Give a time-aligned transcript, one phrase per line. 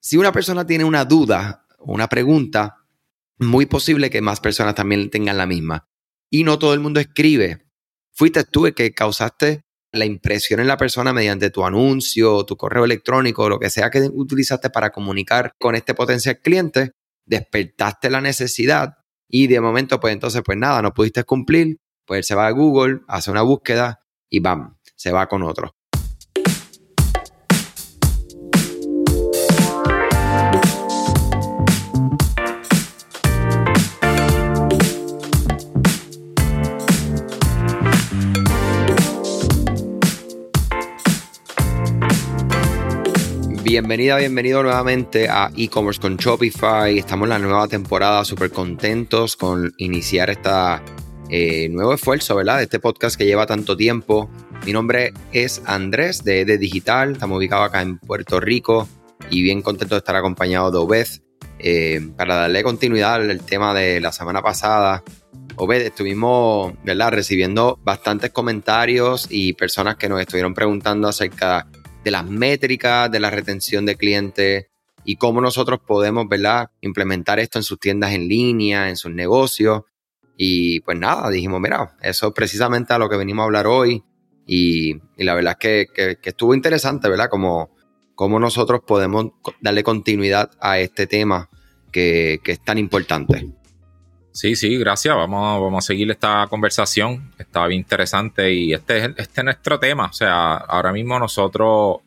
[0.00, 2.76] si una persona tiene una duda o una pregunta,
[3.38, 5.88] muy posible que más personas también tengan la misma.
[6.30, 7.66] Y no todo el mundo escribe.
[8.12, 12.84] Fuiste tú el que causaste la impresión en la persona mediante tu anuncio, tu correo
[12.84, 16.92] electrónico, lo que sea que utilizaste para comunicar con este potencial cliente,
[17.26, 18.94] despertaste la necesidad
[19.28, 22.50] y de momento, pues entonces, pues nada, no pudiste cumplir, pues él se va a
[22.50, 25.74] Google, hace una búsqueda y bam, se va con otro.
[43.70, 46.98] Bienvenida, bienvenido nuevamente a e-commerce con Shopify.
[46.98, 52.56] Estamos en la nueva temporada, súper contentos con iniciar este nuevo esfuerzo, ¿verdad?
[52.56, 54.28] De este podcast que lleva tanto tiempo.
[54.66, 58.88] Mi nombre es Andrés de ED Digital, estamos ubicados acá en Puerto Rico
[59.30, 61.06] y bien contento de estar acompañado de Obed
[61.60, 65.04] eh, para darle continuidad al tema de la semana pasada.
[65.54, 67.12] Obed, estuvimos, ¿verdad?
[67.12, 71.68] Recibiendo bastantes comentarios y personas que nos estuvieron preguntando acerca
[72.04, 74.66] de las métricas, de la retención de clientes
[75.04, 79.82] y cómo nosotros podemos, ¿verdad?, implementar esto en sus tiendas en línea, en sus negocios.
[80.36, 84.02] Y pues nada, dijimos, mira, eso es precisamente a lo que venimos a hablar hoy.
[84.46, 87.28] Y, la verdad es que, estuvo interesante, ¿verdad?
[87.30, 87.70] Como,
[88.14, 89.26] cómo nosotros podemos
[89.60, 91.48] darle continuidad a este tema
[91.92, 93.59] que, que es tan importante.
[94.32, 95.14] Sí, sí, gracias.
[95.14, 97.32] Vamos, vamos a seguir esta conversación.
[97.38, 100.06] Está bien interesante y este es, este nuestro tema.
[100.06, 101.98] O sea, ahora mismo nosotros,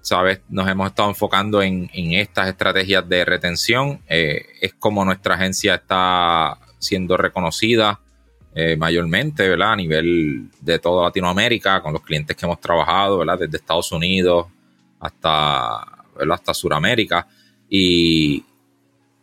[0.00, 0.40] ¿sabes?
[0.48, 4.00] Nos hemos estado enfocando en, estas estrategias de retención.
[4.08, 8.00] Eh, es como nuestra agencia está siendo reconocida
[8.54, 9.72] eh, mayormente, ¿verdad?
[9.72, 13.38] A nivel de toda Latinoamérica, con los clientes que hemos trabajado, ¿verdad?
[13.40, 14.46] Desde Estados Unidos
[15.00, 15.80] hasta,
[16.30, 17.26] hasta Sudamérica.
[17.68, 18.44] Y,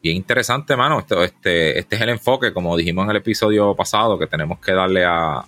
[0.01, 0.99] bien interesante, mano.
[0.99, 5.05] Este, este, es el enfoque, como dijimos en el episodio pasado, que tenemos que darle
[5.05, 5.45] a,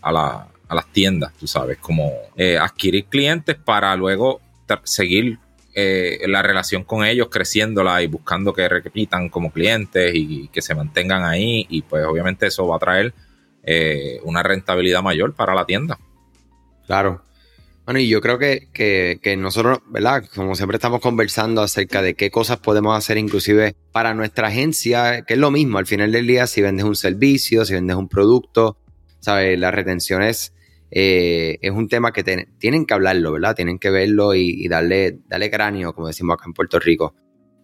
[0.69, 4.40] las tiendas, tú sabes, como eh, adquirir clientes para luego
[4.84, 5.38] seguir
[5.73, 10.75] eh, la relación con ellos, creciéndola y buscando que repitan como clientes y que se
[10.75, 11.66] mantengan ahí.
[11.69, 13.13] Y pues obviamente eso va a traer
[13.63, 15.97] eh, una rentabilidad mayor para la tienda.
[16.85, 17.23] Claro.
[17.86, 20.24] Bueno, y yo creo que, que, nosotros, ¿verdad?
[20.36, 25.34] Como siempre estamos conversando acerca de qué cosas podemos hacer inclusive para nuestra agencia, que
[25.34, 28.78] es lo mismo, al final del día, si vendes un servicio, si vendes un producto,
[29.20, 29.58] ¿sabes?
[29.59, 30.53] La retención es,
[30.91, 32.24] eh, es un tema que
[32.59, 33.56] tienen que hablarlo, ¿verdad?
[33.56, 37.16] Tienen que verlo y, darle, darle cráneo, como decimos acá en Puerto Rico.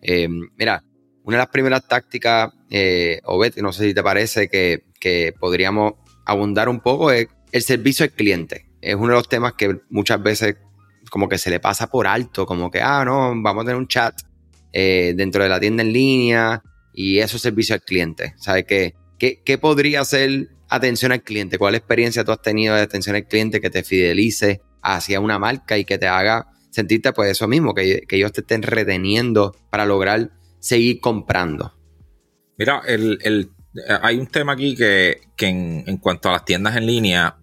[0.02, 0.84] Eh, mira,
[1.26, 5.94] una de las primeras tácticas, eh, Obed, no sé si te parece, que podríamos
[6.26, 10.22] abundar un poco es el servicio al cliente es uno de los temas que muchas
[10.22, 10.56] veces
[11.10, 13.88] como que se le pasa por alto, como que, ah, no, vamos a tener un
[13.88, 14.16] chat
[14.72, 16.62] eh, dentro de la tienda en línea
[16.94, 18.34] y eso es servicio al cliente.
[18.38, 21.58] ¿Sabes qué, qué, podría ser atención al cliente?
[21.58, 25.78] ¿Cuál experiencia tú has tenido de atención al cliente que te fidelice hacia una marca
[25.78, 30.32] y que te haga sentirte pues eso mismo, que, ellos te estén reteniendo para lograr
[30.60, 31.74] seguir comprando?
[32.58, 33.52] Mira, el,
[34.02, 37.38] hay un tema aquí que, en, en, cuanto a las tiendas en línea,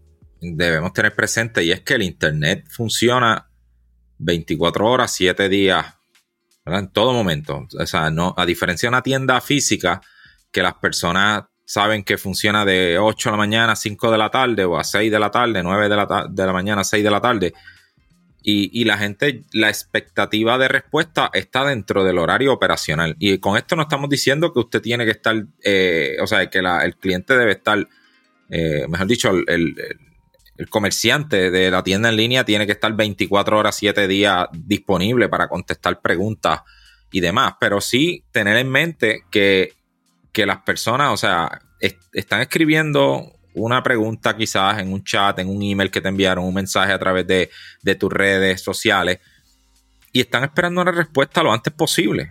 [0.52, 3.48] debemos tener presente y es que el Internet funciona
[4.18, 5.86] 24 horas, 7 días,
[6.66, 7.66] en todo momento.
[7.78, 10.00] O sea, no, a diferencia de una tienda física,
[10.50, 14.30] que las personas saben que funciona de 8 de la mañana a 5 de la
[14.30, 17.02] tarde o a 6 de la tarde, 9 de la, de la mañana a 6
[17.02, 17.54] de la tarde.
[18.46, 23.16] Y, la gente, la expectativa de respuesta está dentro del horario operacional.
[23.18, 26.58] Y con esto no estamos diciendo que usted tiene que estar, eh, o sea, que
[26.58, 27.88] el cliente debe estar,
[28.50, 29.74] eh, mejor dicho, el
[30.70, 35.48] comerciante de la tienda en línea tiene que estar 24 horas, 7 días disponible para
[35.48, 36.60] contestar preguntas
[37.10, 37.54] y demás.
[37.60, 39.72] Pero sí tener en mente que,
[40.34, 41.60] las personas, o sea,
[42.12, 46.54] están escribiendo una pregunta quizás en un chat, en un email que te enviaron, un
[46.54, 47.50] mensaje a través de,
[47.82, 49.20] de tus redes sociales
[50.14, 52.30] y están esperando una respuesta lo antes posible.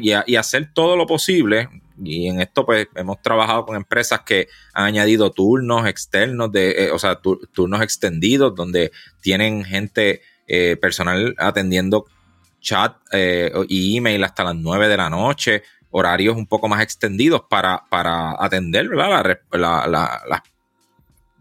[0.00, 1.68] Y, y, hacer todo lo posible.
[2.02, 6.90] Y en esto, pues, hemos trabajado con empresas que han añadido turnos externos, de, eh,
[6.90, 12.06] o sea, turnos extendidos, donde tienen gente eh, personal atendiendo
[12.60, 17.42] chat eh, y email hasta las 9 de la noche, horarios un poco más extendidos
[17.48, 20.40] para, para atender la, las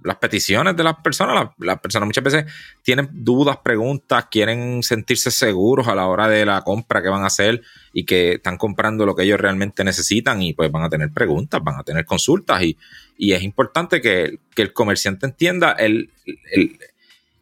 [0.03, 1.49] las peticiones de las personas.
[1.57, 2.45] Las, personas muchas veces
[2.81, 7.27] tienen dudas, preguntas, quieren sentirse seguros a la hora de la compra que van a
[7.27, 7.61] hacer
[7.93, 11.63] y que están comprando lo que ellos realmente necesitan y pues van a tener preguntas,
[11.63, 12.77] van a tener consultas y,
[13.17, 16.11] es importante que, el comerciante entienda el,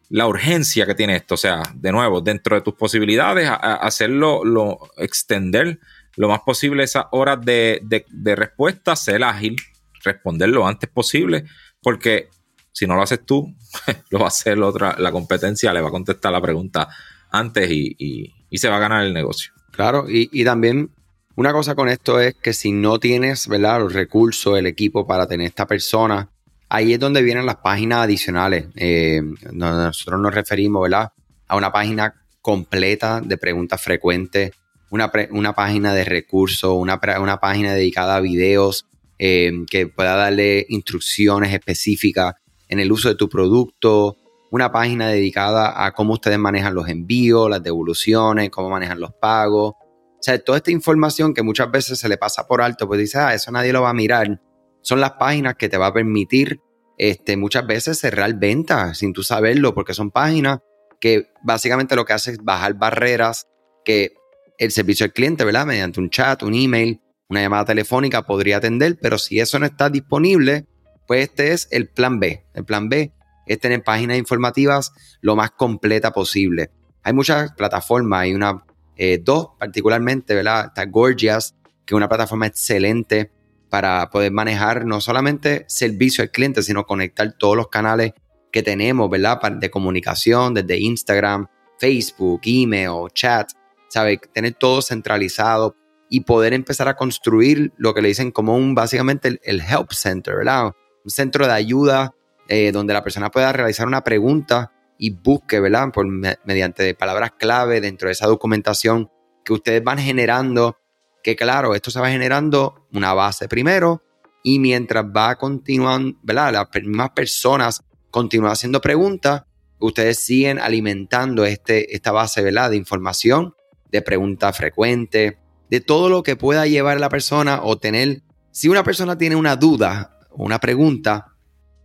[0.09, 1.35] la urgencia que tiene esto.
[1.35, 5.79] O sea, de nuevo, dentro de tus posibilidades, hacerlo, lo, extender
[6.15, 8.05] lo más posible esas horas de,
[8.35, 9.55] respuesta, ser ágil,
[10.03, 11.45] responder lo antes posible,
[11.81, 12.29] porque
[12.71, 13.53] si no lo haces tú,
[14.09, 16.89] lo va a hacer la otra, la competencia le va a contestar la pregunta
[17.31, 19.53] antes y, se va a ganar el negocio.
[19.71, 20.91] Claro, y, y, también
[21.35, 23.79] una cosa con esto es que si no tienes ¿verdad?
[23.79, 26.29] los recursos, el equipo para tener esta persona
[26.71, 29.21] ahí es donde vienen las páginas adicionales, eh,
[29.51, 31.12] nosotros nos referimos, ¿verdad?
[31.50, 34.51] A una página completa de preguntas frecuentes,
[34.89, 38.88] una, una página de recursos, una, una, página dedicada a videos
[39.19, 42.35] eh, que pueda darle instrucciones específicas
[42.71, 44.18] en el uso de tu producto,
[44.50, 49.73] una página dedicada a cómo ustedes manejan los envíos, las devoluciones, cómo manejan los pagos.
[49.75, 53.19] O sea, toda esta información que muchas veces se le pasa por alto, pues dice,
[53.19, 54.39] ah, eso nadie lo va a mirar
[54.81, 56.59] son las páginas que te va a permitir
[56.97, 60.59] este, muchas veces cerrar ventas sin tú saberlo, porque son páginas
[61.00, 63.47] que básicamente lo que hace es bajar barreras
[63.83, 64.13] que
[64.57, 65.65] el servicio al cliente, ¿verdad?
[65.65, 69.89] Mediante un chat, un email, una llamada telefónica podría atender, pero si eso no está
[69.89, 70.68] disponible,
[71.07, 72.45] pues este es el plan B.
[72.53, 73.13] El plan B
[73.45, 76.71] es tener páginas informativas lo más completa posible.
[77.03, 78.63] Hay muchas plataformas, hay una,
[78.95, 80.68] eh, dos particularmente, ¿verdad?
[80.68, 81.56] Está Gorgias,
[81.86, 83.31] que es una plataforma excelente
[83.69, 88.13] para poder manejar no solamente servicio al cliente, sino conectar todos los canales
[88.51, 89.39] que tenemos, ¿verdad?
[89.54, 91.47] De comunicación, desde Instagram,
[91.80, 93.50] Facebook, email, chat,
[93.88, 94.19] ¿sabe?
[94.33, 95.75] Tener todo centralizado
[96.09, 100.36] y poder empezar a construir lo que le dicen como un, básicamente, el, help center,
[100.36, 100.74] ¿verdad?
[101.03, 102.13] Un centro de ayuda
[102.48, 105.92] eh, donde la persona pueda realizar una pregunta y busque, ¿verdad?
[105.92, 109.09] Por, mediante palabras clave dentro de esa documentación
[109.44, 110.77] que ustedes van generando
[111.24, 114.03] que claro, esto se va generando una base primero
[114.44, 116.53] y mientras va continuando, ¿verdad?
[116.53, 119.44] Las mismas personas continúan haciendo preguntas,
[119.80, 122.71] ustedes siguen alimentando este, esta base, ¿verdad?
[122.71, 123.56] De información,
[123.92, 125.36] de preguntas frecuentes,
[125.69, 129.56] de todo lo que pueda llevar la persona o tener, si una persona tiene una
[129.56, 131.31] duda una pregunta,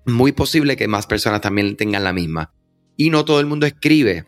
[0.07, 2.53] muy posible que más personas también tengan la misma.
[2.97, 4.27] Y no todo el mundo escribe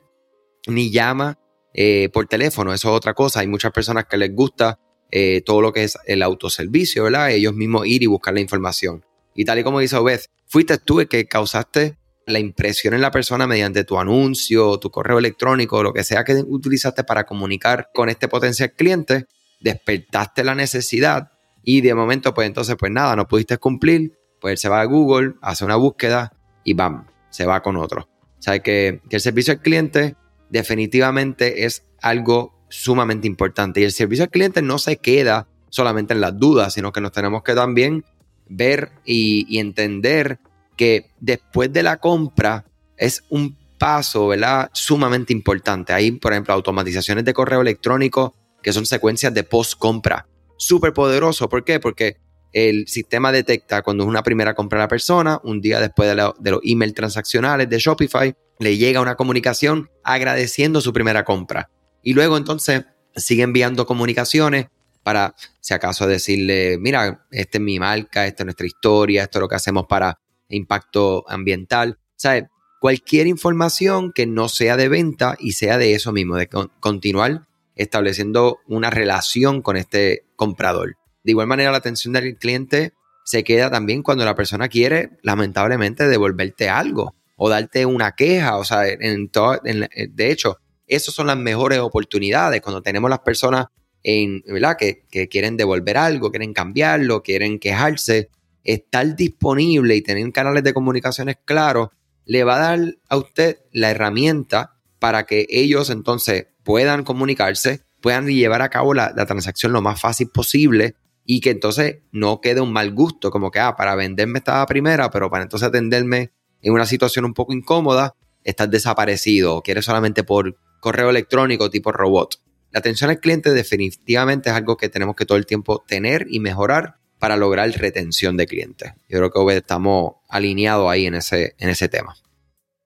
[0.66, 1.38] ni llama
[1.72, 3.40] eh, por teléfono, eso es otra cosa.
[3.40, 4.78] Hay muchas personas que les gusta
[5.10, 7.30] eh, todo lo que es el autoservicio, ¿verdad?
[7.30, 9.04] Ellos mismos ir y buscar la información.
[9.34, 13.10] Y tal y como dice Obed, fuiste tú el que causaste la impresión en la
[13.10, 18.08] persona mediante tu anuncio, tu correo electrónico, lo que sea que utilizaste para comunicar con
[18.10, 19.26] este potencial cliente,
[19.60, 21.30] despertaste la necesidad
[21.70, 24.84] y de momento, pues entonces, pues nada, no pudiste cumplir, pues él se va a
[24.84, 26.32] Google, hace una búsqueda
[26.64, 28.08] y bam, se va con otro.
[28.08, 30.16] O sea, que, que el servicio al cliente
[30.48, 33.82] definitivamente es algo sumamente importante.
[33.82, 37.12] Y el servicio al cliente no se queda solamente en las dudas, sino que nos
[37.12, 38.02] tenemos que también
[38.48, 40.38] ver y, entender
[40.74, 42.64] que después de la compra
[42.96, 44.70] es un paso, ¿verdad?
[44.72, 45.92] Sumamente importante.
[45.92, 50.26] Hay, por ejemplo, automatizaciones de correo electrónico que son secuencias de post-compra.
[50.58, 51.48] Súper poderoso.
[51.48, 51.80] ¿Por qué?
[51.80, 52.18] Porque
[52.52, 56.32] el sistema detecta cuando es una primera compra a la persona, un día después de,
[56.38, 61.70] de los emails transaccionales de Shopify, le llega una comunicación agradeciendo su primera compra.
[62.02, 62.84] Y luego entonces
[63.16, 64.66] sigue enviando comunicaciones
[65.02, 69.40] para, si acaso, decirle, mira, esta es mi marca, esta es nuestra historia, esto es
[69.40, 70.18] lo que hacemos para
[70.48, 71.98] impacto ambiental.
[72.16, 72.44] ¿Sabes?
[72.80, 76.48] Cualquier información que no sea de venta y sea de eso mismo, de
[76.80, 77.47] continuar
[77.78, 80.96] estableciendo una relación con este comprador.
[81.24, 82.92] De igual manera, la atención del cliente
[83.24, 88.56] se queda también cuando la persona quiere, lamentablemente, devolverte algo o darte una queja.
[88.56, 93.66] O sea, en todo, de hecho, esas son las mejores oportunidades cuando tenemos las personas
[94.02, 94.76] en, ¿verdad?
[94.76, 98.30] Que, quieren devolver algo, quieren cambiarlo, quieren quejarse.
[98.64, 101.88] Estar disponible y tener canales de comunicaciones claros
[102.26, 108.26] le va a dar a usted la herramienta para que ellos entonces puedan comunicarse, puedan
[108.26, 112.74] llevar a cabo la, transacción lo más fácil posible y que entonces no quede un
[112.74, 116.84] mal gusto, como que, ah, para venderme estaba primera, pero para entonces atenderme en una
[116.84, 122.38] situación un poco incómoda, estás desaparecido o quieres solamente por correo electrónico tipo robot.
[122.70, 126.38] La atención al cliente definitivamente es algo que tenemos que todo el tiempo tener y
[126.38, 128.92] mejorar para lograr retención de clientes.
[129.08, 132.14] Yo creo que estamos alineados ahí en ese, en ese tema.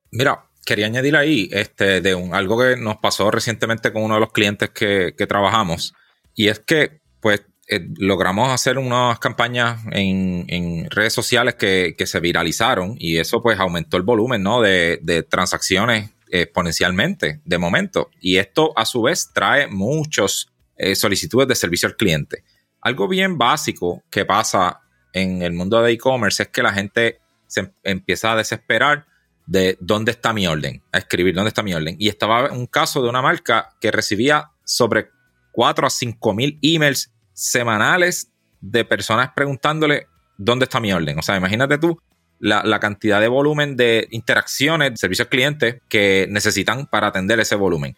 [0.09, 4.19] Mira, quería añadir ahí este, de un, algo que nos pasó recientemente con uno de
[4.21, 5.93] los clientes que, trabajamos,
[6.35, 12.95] y es que pues eh, logramos hacer unas campañas en, redes sociales que, se viralizaron
[12.99, 14.61] y eso pues aumentó el volumen ¿no?
[14.61, 18.09] de, de transacciones exponencialmente de momento.
[18.19, 22.43] Y esto a su vez trae muchas eh, solicitudes de servicio al cliente.
[22.81, 24.81] Algo bien básico que pasa
[25.13, 29.05] en el mundo de e-commerce es que la gente se em, empieza a desesperar
[29.45, 31.95] de dónde está mi orden, a escribir dónde está mi orden.
[31.99, 35.09] Y estaba un caso de una marca que recibía sobre
[35.51, 38.29] 4 a 5 mil emails semanales
[38.61, 40.07] de personas preguntándole
[40.37, 41.19] dónde está mi orden.
[41.19, 41.99] O sea, imagínate tú
[42.39, 47.95] la, la, cantidad de volumen de interacciones, servicios clientes que necesitan para atender ese volumen.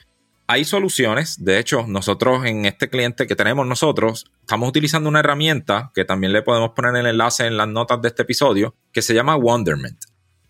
[0.48, 5.92] Hay soluciones, de hecho, nosotros en este cliente que tenemos nosotros, estamos utilizando una herramienta
[5.96, 9.16] que también le podemos poner el enlace en las notas de este episodio, que se
[9.16, 9.98] llama Wonderment.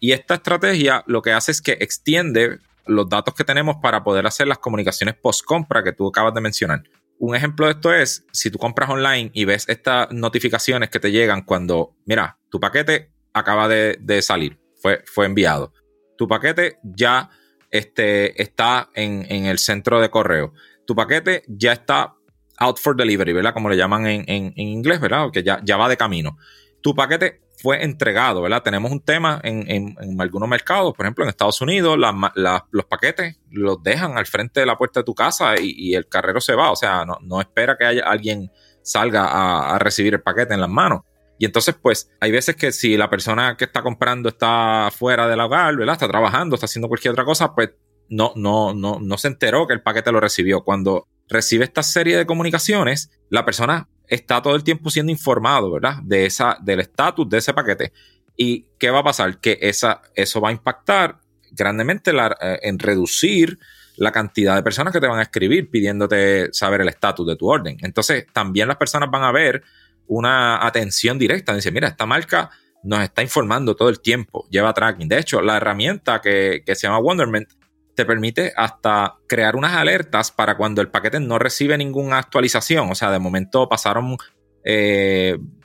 [0.06, 4.28] Y esta estrategia lo que hace es que extiende los datos que tenemos para poder
[4.28, 6.84] hacer las comunicaciones post-compra que tú acabas de mencionar.
[7.18, 11.12] Un ejemplo de esto es, si tú compras online y ves estas notificaciones que te
[11.12, 15.74] llegan cuando, mira, tu paquete acaba de, salir, fue, fue enviado.
[16.20, 17.32] Tu paquete ya
[17.72, 20.54] este, está en, el centro de correo.
[20.86, 22.14] Tu paquete ya está
[22.60, 23.56] out for delivery, ¿verdad?
[23.56, 25.32] Como le llaman en, inglés, ¿verdad?
[25.34, 26.38] Que ya, ya va de camino.
[26.84, 28.64] Tu paquete fue entregado, ¿verdad?
[28.64, 34.18] Tenemos un tema en, algunos mercados, por ejemplo en Estados Unidos, los paquetes los dejan
[34.18, 37.06] al frente de la puerta de tu casa y, el carrero se va, o sea,
[37.22, 41.02] no, espera que haya, alguien salga a, recibir el paquete en las manos.
[41.38, 45.40] Y entonces, pues, hay veces que si la persona que está comprando está fuera del
[45.42, 45.94] hogar, ¿verdad?
[45.94, 47.72] Está trabajando, está haciendo cualquier otra cosa, pues
[48.10, 50.64] no, no, no, no se enteró que el paquete lo recibió.
[50.64, 55.98] Cuando recibe esta serie de comunicaciones, la persona está todo el tiempo siendo informado, ¿verdad?
[56.04, 57.94] De esa, del estatus de ese paquete.
[58.38, 59.40] ¿Y qué va a pasar?
[59.40, 61.20] Que esa, eso va a impactar
[61.52, 63.60] grandemente eh, en reducir
[63.98, 67.48] la cantidad de personas que te van a escribir pidiéndote saber el estatus de tu
[67.48, 67.78] orden.
[67.82, 69.64] Entonces, también las personas van a ver
[70.08, 71.56] una atención directa.
[71.56, 72.50] Dice, mira, esta marca
[72.84, 75.08] nos está informando todo el tiempo, lleva tracking.
[75.08, 77.48] De hecho, la herramienta que, que se llama Wonderment
[77.96, 82.92] te permite hasta crear unas alertas para cuando el paquete no recibe ninguna actualización.
[82.92, 84.18] O sea, de momento pasaron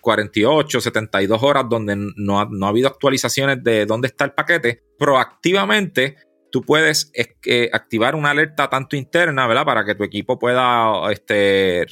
[0.01, 4.33] 48, eh, 72 horas donde no ha, no ha habido actualizaciones de dónde está el
[4.33, 4.83] paquete.
[4.99, 6.17] Proactivamente
[6.51, 7.13] tú puedes
[7.73, 9.65] activar una alerta tanto interna, ¿verdad?
[9.65, 11.87] Para que tu equipo pueda este,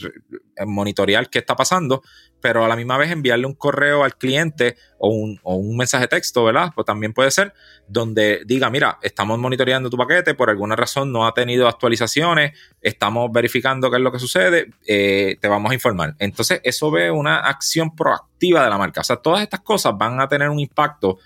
[0.66, 2.02] monitorear qué está pasando,
[2.40, 6.04] pero a la misma vez enviarle un correo al cliente o un, o un mensaje
[6.04, 6.72] de texto, ¿verdad?
[6.74, 7.52] Pues también puede ser
[7.86, 13.30] donde diga, mira, estamos monitoreando tu paquete, por alguna razón no ha tenido actualizaciones, estamos
[13.32, 16.14] verificando qué es lo que sucede, eh, te vamos a informar.
[16.18, 19.00] Entonces, eso ve una acción proactiva de la marca.
[19.00, 21.18] O sea, todas estas cosas van a tener un impacto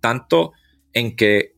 [0.00, 0.52] tanto
[0.92, 1.55] en que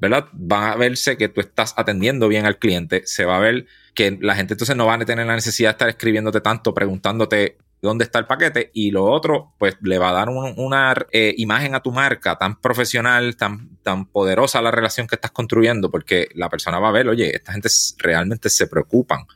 [0.00, 0.28] ¿verdad?
[0.34, 4.18] Va a verse que tú estás atendiendo bien al cliente, se va a ver que
[4.20, 8.04] la gente entonces no va a tener la necesidad de estar escribiéndote tanto, preguntándote dónde
[8.04, 11.80] está el paquete y lo otro, pues le va a dar una eh, imagen a
[11.80, 16.78] tu marca tan profesional, tan, tan poderosa la relación que estás construyendo, porque la persona
[16.78, 19.26] va a ver, oye, esta gente realmente se preocupan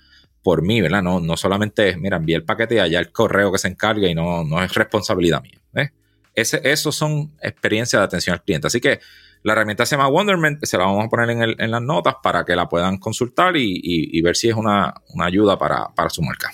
[0.42, 1.02] por mí, ¿verdad?
[1.02, 4.10] No, no solamente es, mira, envíe el paquete y allá el correo que se encargue
[4.10, 5.60] y no, no es responsabilidad mía.
[5.74, 5.90] ¿eh?
[6.34, 8.66] Ese, esos son experiencias de atención al cliente.
[8.66, 9.00] Así que
[9.44, 12.56] la herramienta se llama Wonderment, se la vamos a poner en, las notas para que
[12.56, 16.50] la puedan consultar y, ver si es una, ayuda para, su marca.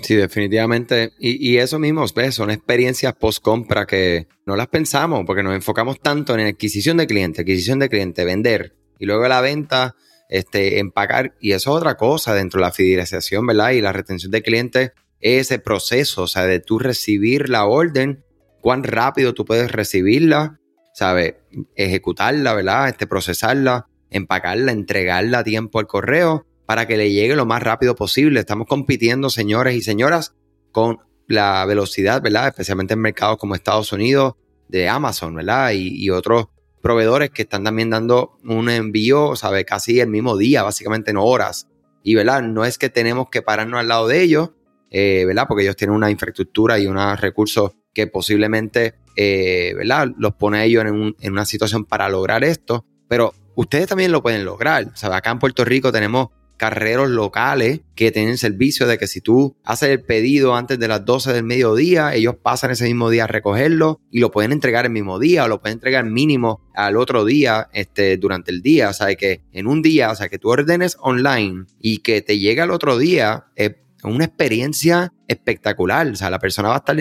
[0.00, 1.12] Sí, definitivamente.
[1.18, 2.36] Y, eso mismo, ¿ves?
[2.36, 7.40] son experiencias post-compra que no las pensamos porque nos enfocamos tanto en adquisición de cliente,
[7.40, 9.96] adquisición de cliente, vender y luego la venta,
[10.28, 11.34] este, empacar.
[11.40, 13.72] Y eso es otra cosa dentro de la fidelización, ¿verdad?
[13.72, 18.24] Y la retención de clientes ese proceso, o sea, de tú recibir la orden,
[18.60, 20.59] cuán rápido tú puedes recibirla
[20.94, 21.34] ¿sabes?
[21.74, 22.88] Ejecutarla, ¿verdad?
[22.88, 27.94] Este, procesarla, empacarla, entregarla a tiempo al correo para que le llegue lo más rápido
[27.96, 28.40] posible.
[28.40, 30.34] Estamos compitiendo, señores y señoras,
[30.72, 32.48] con la velocidad, ¿verdad?
[32.48, 34.34] Especialmente en mercados como Estados Unidos,
[34.68, 35.72] de Amazon, ¿verdad?
[35.74, 36.46] Y, otros
[36.80, 39.64] proveedores que están también dando un envío, ¿sabe?
[39.64, 41.68] Casi el mismo día, básicamente en horas.
[42.02, 42.42] Y, ¿verdad?
[42.42, 44.50] No es que tenemos que pararnos al lado de ellos,
[44.90, 45.46] eh, ¿verdad?
[45.48, 50.08] Porque ellos tienen una infraestructura y unos recursos que posiblemente eh, ¿verdad?
[50.18, 54.44] Los pone a ellos en, una situación para lograr esto, pero ustedes también lo pueden
[54.44, 54.84] lograr.
[54.92, 56.28] O sea, acá en Puerto Rico tenemos
[56.60, 61.06] carreros locales que tienen servicio de que si tú haces el pedido antes de las
[61.06, 64.90] 12 del mediodía, ellos pasan ese mismo día a recogerlo y lo pueden entregar el
[64.90, 68.90] mismo día o lo pueden entregar mínimo al otro día este, durante el día.
[68.90, 72.38] O sea, que en un día, o sea, que tú ordenes online y que te
[72.38, 73.72] llegue al otro día, es
[74.04, 76.08] una experiencia espectacular.
[76.08, 76.96] O sea, la persona va a estar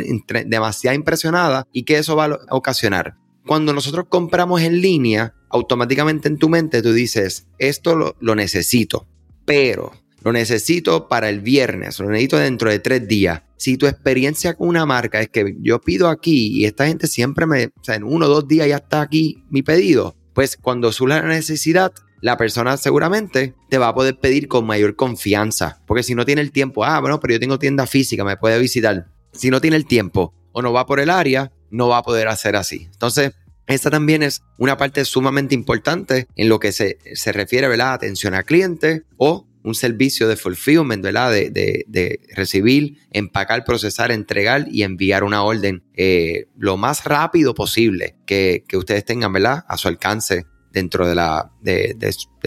[0.46, 3.16] demasiado impresionada y que eso va a ocasionar.
[3.46, 9.08] Cuando nosotros compramos en línea, automáticamente en tu mente tú dices, esto lo, necesito,
[9.46, 13.42] pero lo necesito para el viernes, lo necesito dentro de tres días.
[13.58, 17.48] Si tu experiencia con una marca es que yo pido aquí y esta gente siempre
[17.48, 20.92] me, o sea, en uno o dos días ya está aquí mi pedido, pues cuando
[20.92, 25.82] surge la necesidad, la persona seguramente te va a poder pedir con mayor confianza.
[25.86, 28.60] Porque si no tiene el tiempo, ah, bueno, pero yo tengo tienda física, me puede
[28.60, 29.08] visitar.
[29.32, 32.28] Si no tiene el tiempo o no va por el área, no va a poder
[32.28, 32.88] hacer así.
[32.92, 33.34] Entonces,
[33.68, 37.94] esta también es una parte sumamente importante en lo que se, se refiere ¿verdad?
[37.94, 41.32] atención al cliente o un servicio de fulfillment, ¿verdad?
[41.32, 48.16] De, de, recibir, empacar, procesar, entregar y enviar una orden eh, lo más rápido posible
[48.26, 49.66] que, que, ustedes tengan, ¿verdad?
[49.68, 51.96] A su alcance dentro de, la, de,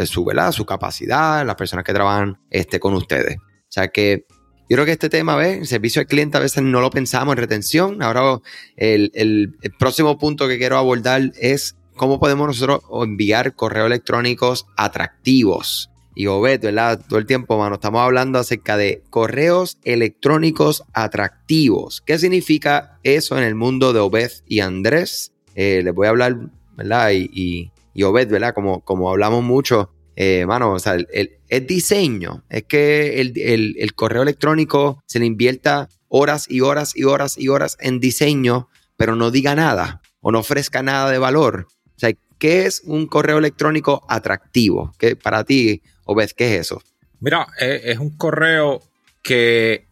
[0.07, 0.52] su, ¿verdad?
[0.52, 3.37] Su capacidad, las personas que trabajan este, con ustedes.
[3.38, 4.26] O sea que
[4.73, 5.59] yo creo que este tema, ¿ves?
[5.59, 8.02] El servicio al cliente a veces no lo pensamos en retención.
[8.02, 8.38] Ahora
[8.76, 15.91] el, próximo punto que quiero abordar es cómo podemos nosotros enviar correos electrónicos atractivos.
[16.14, 17.05] Y Obed, ¿verdad?
[17.07, 22.00] Todo el tiempo, mano, estamos hablando acerca de correos electrónicos atractivos.
[22.00, 25.33] ¿Qué significa eso en el mundo de Obed y Andrés?
[25.55, 26.37] Eh, les voy a hablar,
[26.76, 27.11] ¿verdad?
[27.12, 28.54] Y, y Obed, ¿verdad?
[28.54, 32.44] Como, como hablamos mucho, eh, mano, o sea, el, el, diseño.
[32.50, 37.76] Es que el, correo electrónico se le invierta horas y horas y horas y horas
[37.80, 41.66] en diseño, pero no diga nada o no ofrezca nada de valor.
[41.96, 44.92] O sea, ¿qué es un correo electrónico atractivo?
[44.99, 46.82] ¿Qué, para ti, Obed, qué es eso?
[47.20, 48.82] Mira, e, es, un correo
[49.22, 49.87] que,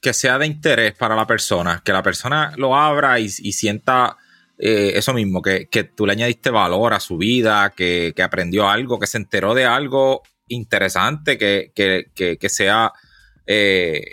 [0.00, 4.16] que sea de interés para la persona, que la persona lo abra y, y sienta
[4.58, 9.06] eh, eso mismo, que, tú le añadiste valor a su vida, que, aprendió algo, que
[9.06, 12.92] se enteró de algo interesante, que, que sea,
[13.46, 14.04] eh,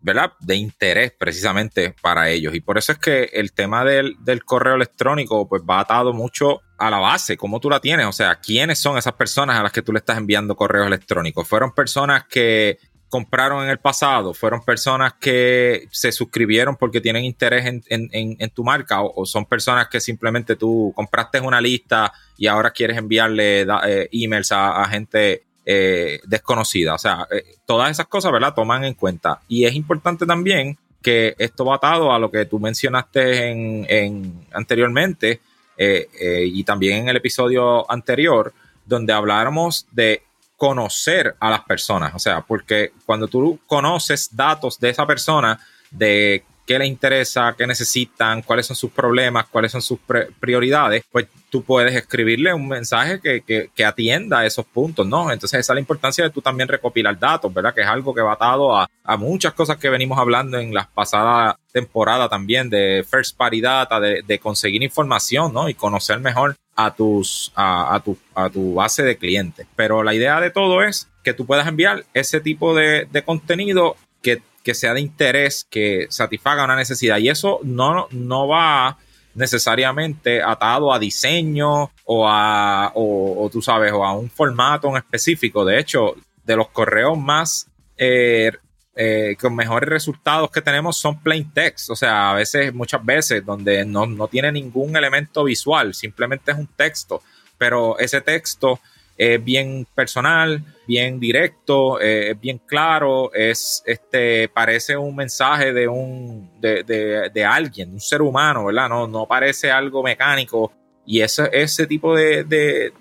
[0.00, 0.32] ¿verdad?
[0.40, 2.54] De interés precisamente para ellos.
[2.54, 6.62] Y por eso es que el tema del, del, correo electrónico pues va atado mucho
[6.78, 9.72] a la base, cómo tú la tienes, o sea, quiénes son esas personas a las
[9.72, 11.48] que tú le estás enviando correos electrónicos.
[11.48, 12.78] Fueron personas que
[13.08, 19.02] compraron en el pasado fueron personas que se suscribieron porque tienen interés en, tu marca
[19.02, 24.50] o, son personas que simplemente tú compraste una lista y ahora quieres enviarle eh, emails
[24.52, 26.94] a, gente eh, desconocida.
[26.94, 28.54] O sea, eh, todas esas cosas, ¿verdad?
[28.54, 29.40] Toman en cuenta.
[29.48, 35.40] Y es importante también que esto va atado a lo que tú mencionaste en, anteriormente
[35.78, 38.52] y también en el episodio anterior,
[38.86, 40.22] donde habláramos de
[40.56, 42.14] conocer a las personas.
[42.14, 45.60] O sea, porque cuando tú conoces datos de esa persona,
[45.90, 50.00] de qué le interesa, qué necesitan, cuáles son sus problemas, cuáles son sus
[50.40, 55.30] prioridades, pues tú puedes escribirle un mensaje que, que, atienda esos puntos, ¿no?
[55.30, 57.72] Entonces esa es la importancia de tú también recopilar datos, ¿verdad?
[57.72, 60.88] Que es algo que va atado a, a muchas cosas que venimos hablando en las
[60.88, 65.68] pasadas temporadas también de first party data, de, de conseguir información, ¿no?
[65.68, 69.66] Y conocer mejor a, tus, a, tu, a tu base de clientes.
[69.74, 74.42] Pero la idea de todo es que tú puedas enviar ese tipo de, contenido que,
[74.74, 77.18] sea de interés, que satisfaga una necesidad.
[77.18, 78.98] Y eso no, no va
[79.34, 85.64] necesariamente atado a diseño o a, o, tú sabes, o a un formato en específico.
[85.64, 88.52] De hecho, de los correos más eh,
[88.98, 91.90] eh, con mejores resultados que tenemos son plain text.
[91.90, 96.66] O sea, a veces, muchas veces, donde no, tiene ningún elemento visual, simplemente es un
[96.66, 97.22] texto.
[97.58, 98.80] Pero ese texto
[99.18, 105.88] es bien personal, bien directo, eh, es bien claro, es este, parece un mensaje de
[105.88, 108.88] un de, de, de, alguien, un ser humano, ¿verdad?
[108.88, 110.72] No, no parece algo mecánico.
[111.04, 112.92] Y ese, ese tipo de, de,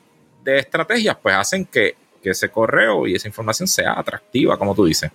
[0.57, 5.09] estrategias, pues hacen que, que ese correo y esa información sea atractiva, como tú dices.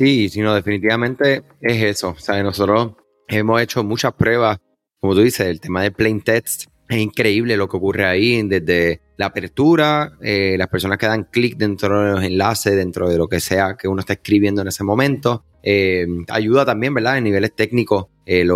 [0.00, 2.14] Sí, sino definitivamente es eso.
[2.16, 2.92] O sea, nosotros
[3.28, 4.58] hemos hecho muchas pruebas,
[4.98, 6.70] como tú dices, el tema de plain text.
[6.88, 11.58] Es increíble lo que ocurre ahí, desde la apertura, eh, las personas que dan clic
[11.58, 14.84] dentro de los enlaces, dentro de lo que sea que uno está escribiendo en ese
[14.84, 15.44] momento.
[15.62, 17.18] Eh, ayuda también, ¿verdad?
[17.18, 18.46] En niveles técnicos, eh,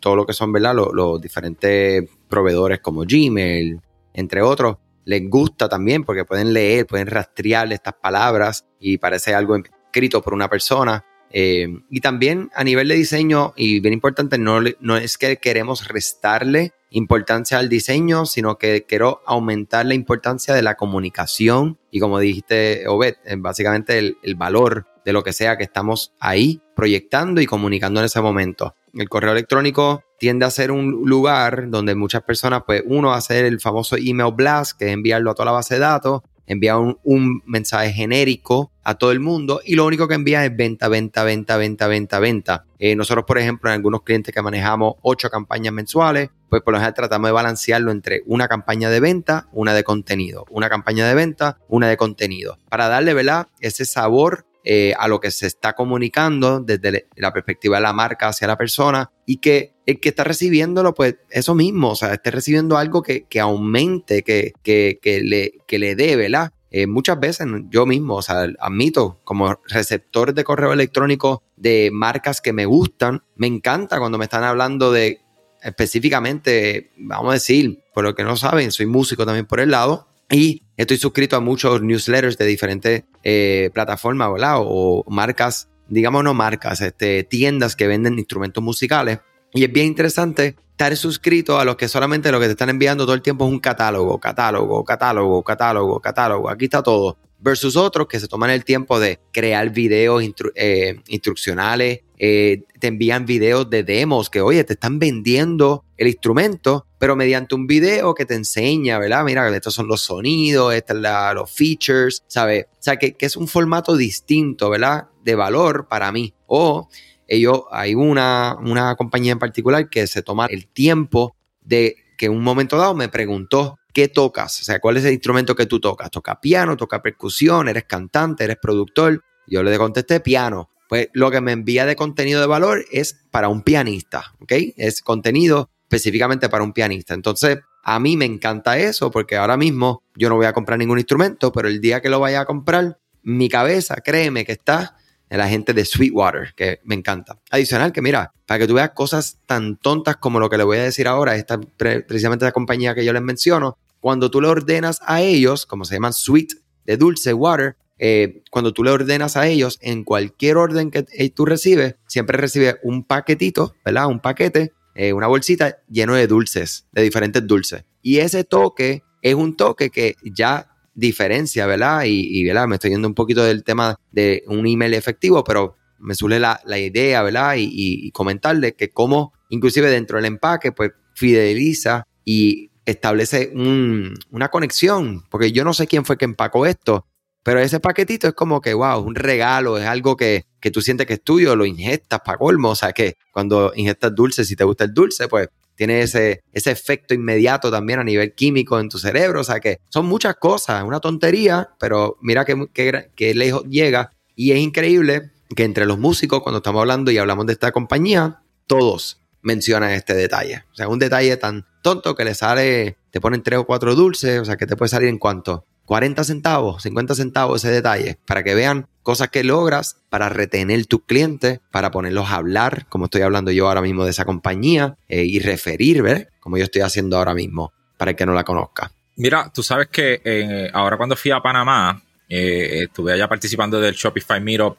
[0.00, 0.74] todo lo que son, ¿verdad?
[0.74, 3.80] Los, diferentes proveedores como Gmail,
[4.14, 9.54] entre otros, les gusta también porque pueden leer, pueden rastrear estas palabras y parece algo
[9.92, 11.04] escrito por una persona.
[11.34, 15.88] Eh, y también a nivel de diseño, y bien importante, no, no es que queremos
[15.88, 22.18] restarle importancia al diseño, sino que quiero aumentar la importancia de la comunicación y como
[22.18, 27.40] dijiste, Obed, eh, básicamente el, el, valor de lo que sea que estamos ahí proyectando
[27.40, 28.74] y comunicando en ese momento.
[28.92, 33.58] El correo electrónico tiende a ser un lugar donde muchas personas, pues uno, hacer el
[33.58, 37.92] famoso email blast, que es enviarlo a toda la base de datos, envía un, mensaje
[37.92, 41.86] genérico a todo el mundo y lo único que envía es venta, venta, venta, venta,
[41.86, 42.64] venta, venta.
[42.78, 46.78] Eh, nosotros, por ejemplo, en algunos clientes que manejamos ocho campañas mensuales, pues por lo
[46.78, 51.14] general tratamos de balancearlo entre una campaña de venta, una de contenido, una campaña de
[51.14, 53.46] venta, una de contenido, para darle, ¿verdad?
[53.60, 58.28] Ese sabor eh, a lo que se está comunicando desde la perspectiva de la marca
[58.28, 62.30] hacia la persona y que el que está recibiéndolo, pues eso mismo, o sea, esté
[62.30, 66.52] recibiendo algo que, aumente, que, que, le, que le dé, ¿verdad?
[66.70, 72.40] Eh, muchas veces yo mismo, o sea, admito, como receptor de correo electrónico de marcas
[72.40, 75.20] que me gustan, me encanta cuando me están hablando de
[75.62, 80.08] específicamente, vamos a decir, por lo que no saben, soy músico también por el lado
[80.30, 84.56] y estoy suscrito a muchos newsletters de diferentes eh, plataformas ¿verdad?
[84.58, 89.20] o marcas, digamos no marcas, este, tiendas que venden instrumentos musicales.
[89.54, 93.04] Y es bien interesante estar suscrito a los que solamente lo que te están enviando
[93.04, 96.50] todo el tiempo es un catálogo, catálogo, catálogo, catálogo, catálogo.
[96.50, 100.22] Aquí está todo versus otros que se toman el tiempo de crear videos
[100.54, 106.86] eh, instruccionales, eh, te envían videos de demos que, oye, te están vendiendo el instrumento,
[106.96, 109.24] pero mediante un video que te enseña, ¿verdad?
[109.24, 112.66] Mira, estos son los sonidos, estos son los features, ¿sabes?
[112.70, 115.08] O sea, que, es un formato distinto, ¿verdad?
[115.24, 116.32] De valor para mí.
[116.46, 116.88] O
[117.26, 122.32] ellos, hay una, una compañía en particular que se toma el tiempo de que en
[122.34, 124.60] un momento dado me preguntó, ¿qué tocas?
[124.60, 126.08] O sea, ¿cuál es el instrumento que tú tocas?
[126.08, 126.76] ¿Toca piano?
[126.76, 127.68] ¿Toca percusión?
[127.68, 128.44] ¿Eres cantante?
[128.44, 129.24] ¿Eres productor?
[129.48, 130.70] Yo le contesté piano.
[130.92, 134.52] Pues lo que me envía de contenido de valor es para un pianista, ¿ok?
[134.76, 137.14] Es contenido específicamente para un pianista.
[137.14, 140.98] Entonces, a mí me encanta eso porque ahora mismo yo no voy a comprar ningún
[140.98, 144.98] instrumento, pero el día que lo vaya a comprar, mi cabeza, créeme que está
[145.30, 147.38] en la gente de Sweetwater, que me encanta.
[147.50, 150.76] Adicional que mira, para que tú veas cosas tan tontas como lo que le voy
[150.76, 155.00] a decir ahora, esta precisamente la compañía que yo les menciono, cuando tú le ordenas
[155.06, 156.50] a ellos, como se llaman sweet,
[156.84, 161.44] de dulce, water, eh, cuando tú le ordenas a ellos, en cualquier orden que tú
[161.44, 164.08] recibes, siempre recibes un paquetito, ¿verdad?
[164.08, 167.84] Un paquete, eh, una bolsita lleno de dulces, de diferentes dulces.
[168.02, 172.02] Y ese toque es un toque que ya diferencia, ¿verdad?
[172.04, 172.66] Y, ¿verdad?
[172.66, 176.60] Me estoy yendo un poquito del tema de un email efectivo, pero me suele la,
[176.76, 177.54] idea, ¿verdad?
[177.56, 185.22] Y, y, comentarle que cómo, inclusive dentro del empaque, pues fideliza y establece una conexión,
[185.30, 187.06] porque yo no sé quién fue que empacó esto,
[187.42, 191.06] pero ese paquetito es como que, wow, un regalo, es algo que, que tú sientes
[191.06, 194.64] que es tuyo, lo ingestas para colmo, o sea que cuando ingestas dulce, si te
[194.64, 198.98] gusta el dulce, pues tiene ese, ese efecto inmediato también a nivel químico en tu
[198.98, 199.40] cerebro.
[199.40, 204.12] O sea que son muchas cosas, una tontería, pero mira que, que, lejos llega.
[204.34, 208.42] Y es increíble que entre los músicos, cuando estamos hablando y hablamos de esta compañía,
[208.66, 210.64] todos mencionan este detalle.
[210.72, 214.40] O sea, un detalle tan tonto que le sale, te ponen tres o cuatro dulces,
[214.40, 218.42] o sea, que te puede salir en cuanto 40 centavos, 50 centavos ese detalle, para
[218.42, 223.22] que vean cosas que logras para retener tus clientes, para ponerlos a hablar, como estoy
[223.22, 226.28] hablando yo ahora mismo de esa compañía, eh, y referir.
[226.40, 228.90] Como yo estoy haciendo ahora mismo, para el que no la conozca.
[229.16, 233.94] Mira, tú sabes que eh, ahora cuando fui a Panamá, eh, estuve allá participando del
[233.94, 234.76] Shopify Meetup,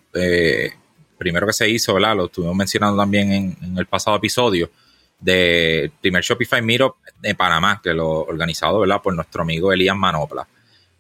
[1.18, 2.16] primero que se hizo, ¿verdad?
[2.16, 4.70] Lo estuvimos mencionando también en, en el pasado episodio
[5.20, 9.02] del primer Shopify Meetup de Panamá, que lo organizado, ¿verdad?
[9.02, 10.48] Por nuestro amigo Elías Manopla.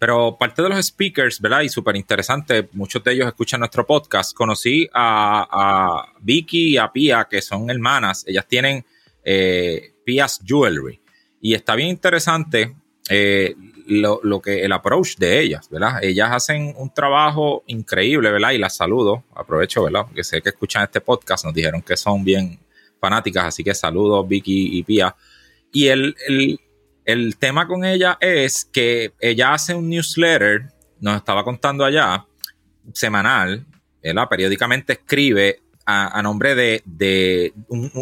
[0.03, 1.61] Pero parte de los speakers, ¿verdad?
[1.61, 4.35] Y súper interesante, muchos de ellos escuchan nuestro podcast.
[4.35, 8.25] Conocí a, Vicky y a Pia, que son hermanas.
[8.27, 8.85] Ellas tienen
[9.23, 10.99] eh, Pia's Jewelry.
[11.39, 12.75] Y está bien interesante
[13.09, 13.55] eh,
[13.87, 16.03] lo, que el approach de ellas, ¿verdad?
[16.03, 18.51] Ellas hacen un trabajo increíble, ¿verdad?
[18.51, 20.05] Y las saludo, aprovecho, ¿verdad?
[20.05, 22.59] Porque sé que escuchan este podcast, nos dijeron que son bien
[22.99, 25.15] fanáticas, así que saludos Vicky y Pia.
[25.71, 26.59] Y el, el,
[27.05, 32.25] el tema con ella es que ella hace un newsletter, nos estaba contando allá,
[32.93, 33.65] semanal,
[34.01, 34.27] ¿verdad?
[34.29, 37.53] periódicamente escribe a, nombre de,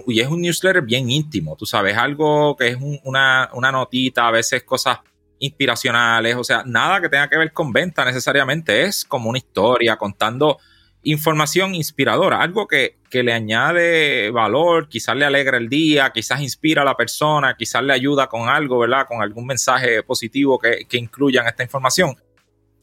[0.08, 4.32] y es un newsletter bien íntimo, tú sabes, algo que es una, una notita, a
[4.32, 5.00] veces cosas
[5.40, 9.98] inspiracionales, o sea, nada que tenga que ver con venta necesariamente, es como una historia
[9.98, 10.60] contando
[11.04, 16.86] información inspiradora, algo que, le añade valor, quizás le alegra el día, quizás inspira a
[16.86, 19.06] la persona, quizás le ayuda con algo, ¿verdad?
[19.06, 22.16] Con algún mensaje positivo que, que incluyan esta información.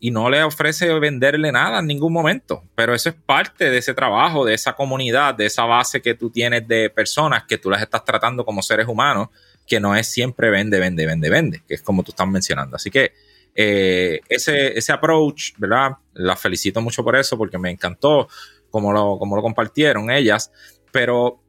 [0.01, 3.95] Y no le ofrece venderle nada en ningún momento, pero eso es parte de ese
[3.95, 7.81] trabajo, de esa comunidad, de esa base que tú tienes de personas que tú las
[7.83, 9.29] estás tratando como seres humanos,
[9.67, 12.77] que no es siempre vende, vende, vende, vende, que es como tú estás mencionando.
[12.77, 13.13] Así que
[13.55, 15.93] eh, ese, ese approach, ¿verdad?
[16.15, 18.29] Las felicito mucho por eso porque me encantó
[18.71, 20.53] como lo, lo compartieron ellas,
[20.93, 21.43] pero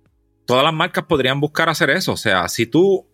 [0.45, 2.13] todas las marcas podrían buscar hacer eso.
[2.13, 3.07] O sea, si tú,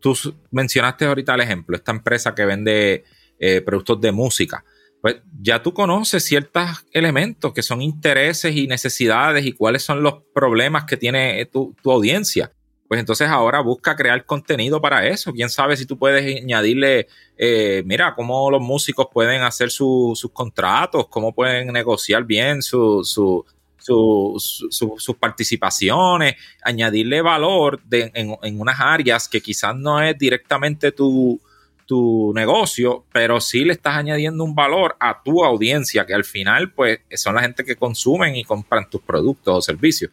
[0.00, 0.16] tú
[0.50, 3.04] mencionaste ahorita el ejemplo, esta empresa que vende
[3.38, 4.64] eh, productos de música,
[5.00, 10.22] pues ya tú conoces ciertos elementos que son intereses y necesidades y cuáles son los
[10.34, 12.52] problemas que tiene tu, tu audiencia
[12.88, 15.32] pues entonces ahora busca crear contenido para eso.
[15.32, 21.06] Quién sabe si tú puedes añadirle, eh, mira, cómo los músicos pueden hacer sus contratos,
[21.08, 23.44] cómo pueden negociar bien su, su,
[23.78, 31.38] sus participaciones, añadirle valor en, unas áreas que quizás no es directamente tu,
[31.84, 36.72] tu negocio, pero sí le estás añadiendo un valor a tu audiencia, que al final
[36.72, 40.10] pues son la gente que consumen y compran tus productos o servicios.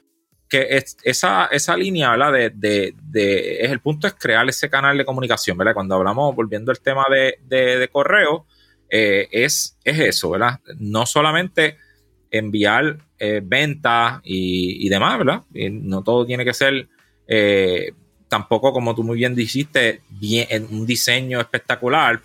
[0.48, 2.32] Que esa, esa línea, ¿verdad?
[2.54, 5.74] De, de, es el punto es crear ese canal de comunicación, ¿verdad?
[5.74, 8.46] Cuando hablamos, volviendo al tema de, correo,
[8.90, 10.60] eh, es, es eso, ¿verdad?
[10.78, 11.78] No solamente
[12.30, 15.44] enviar eh, ventas y, demás, ¿verdad?
[15.52, 16.90] no todo tiene que ser
[17.28, 17.94] eh,
[18.28, 22.22] tampoco, como tú muy bien dijiste, bien, un diseño espectacular,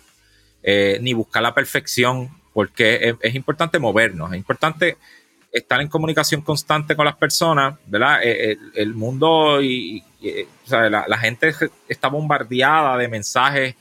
[0.99, 4.97] ni buscar la perfección, porque es importante movernos, es importante
[5.51, 8.23] estar en comunicación constante con las personas, ¿verdad?
[8.23, 11.53] Eh, eh, el, mundo y, eh, la, gente
[11.87, 13.75] está bombardeada de mensajes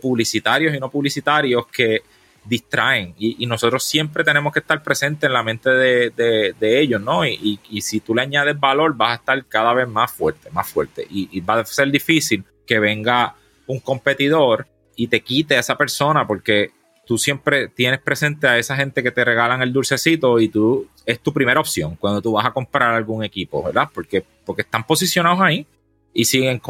[0.00, 2.02] publicitarios y no publicitarios que
[2.44, 7.26] distraen y, nosotros siempre tenemos que estar presentes en la mente de, ellos, ¿no?
[7.26, 11.06] Y, si tú le añades valor, vas a estar cada vez más fuerte, más fuerte
[11.08, 13.34] y, va a ser difícil que venga
[13.66, 16.70] un competidor y te quite a esa persona porque
[17.06, 21.20] tú siempre tienes presente a esa gente que te regalan el dulcecito y tú es
[21.20, 23.88] tu primera opción cuando tú vas a comprar algún equipo, ¿verdad?
[23.92, 25.66] Porque, porque están posicionados ahí
[26.14, 26.60] y siguen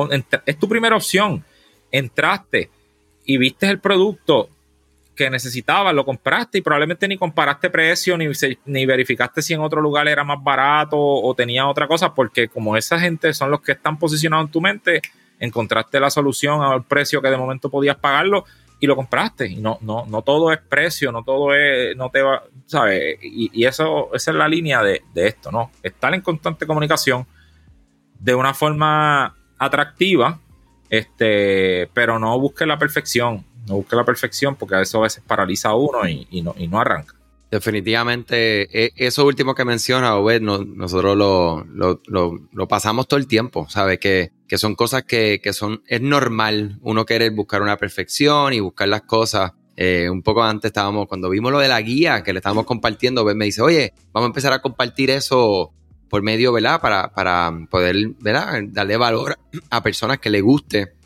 [0.46, 1.44] es tu primera opción.
[1.90, 2.70] Entraste
[3.24, 4.48] y viste el producto
[5.14, 8.28] que necesitabas, lo compraste y probablemente ni comparaste precio ni,
[8.64, 12.76] ni verificaste si en otro lugar era más barato o tenía otra cosa, porque como
[12.78, 15.02] esa gente son los que están posicionados en tu mente,
[15.38, 18.46] encontraste la solución al precio que de momento podías pagarlo
[18.82, 19.46] y lo compraste.
[19.46, 23.16] Y no, no, no todo es precio, no todo es, no te va, ¿sabes?
[23.22, 25.70] Y, eso, esa es la línea de, esto, ¿no?
[25.84, 27.24] Estar en constante comunicación
[28.18, 30.40] de una forma atractiva,
[30.90, 35.68] este, pero no busque la perfección, no busque la perfección porque eso a veces paraliza
[35.68, 37.14] a uno y, no, y no arranca.
[37.52, 44.00] Definitivamente, e, eso último que menciona, Obed, nosotros lo, lo, pasamos todo el tiempo, ¿sabes?
[44.00, 48.60] Que, que son cosas que, que, son, es normal uno querer buscar una perfección y
[48.60, 49.52] buscar las cosas.
[49.78, 53.22] Eh, un poco antes estábamos, cuando vimos lo de la guía que le estábamos compartiendo,
[53.22, 55.72] Obed me dice, oye, vamos a empezar a compartir eso
[56.10, 56.82] por medio, ¿verdad?
[56.82, 58.60] Para, para poder, ¿verdad?
[58.64, 59.38] Darle valor
[59.70, 60.96] a personas que le guste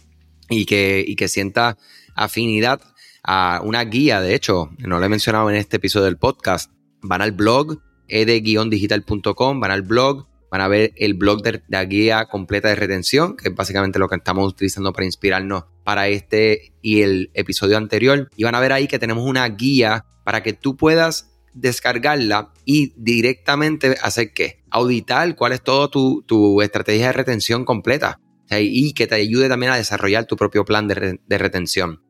[0.51, 1.79] y que, y que sienta
[2.17, 2.81] afinidad
[3.23, 7.23] a una guía, de hecho, no lo he mencionado en este episodio del podcast, van
[7.23, 7.79] al blog
[8.09, 13.37] ed-digital.com, van al blog, van a ver el blog de la guía completa de retención,
[13.37, 18.31] que es básicamente lo que estamos utilizando para inspirarnos para este y el episodio anterior.
[18.37, 22.93] Y van a ver ahí que tenemos una guía para que tú puedas descargarla y
[22.97, 24.63] directamente hacer qué?
[24.71, 28.21] Auditar cuál es toda tu, tu, estrategia de retención completa.
[28.51, 32.03] y que te ayude también a desarrollar tu propio plan de, de retención.